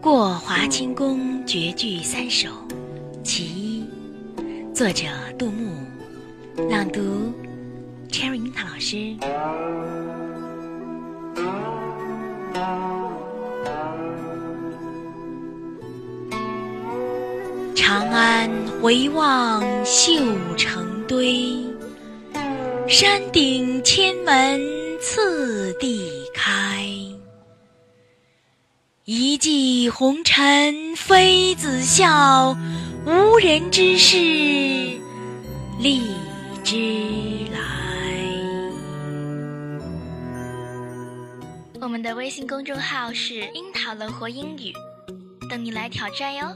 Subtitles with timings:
[0.00, 2.48] 过华清宫绝句三首
[3.22, 3.84] 其一，
[4.72, 5.04] 作者
[5.38, 5.70] 杜牧，
[6.70, 7.30] 朗读
[8.08, 9.14] Cherry 樱桃老师。
[17.74, 20.14] 长安回望绣
[20.56, 21.62] 成堆，
[22.88, 24.58] 山顶千门
[24.98, 25.39] 次
[29.06, 32.54] 一骑红尘妃子笑，
[33.06, 34.16] 无人知是
[35.80, 36.02] 荔
[36.62, 37.58] 枝来。
[41.80, 44.70] 我们的微信公众号是“樱桃乐活英语”，
[45.48, 46.54] 等你来挑战哟。